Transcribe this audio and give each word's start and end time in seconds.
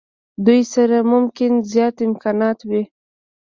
دوی 0.45 0.61
سره 0.73 0.97
ممکن 1.13 1.51
زیات 1.71 1.95
امکانات 2.07 2.59
نه 2.61 2.65
وي. 2.69 2.83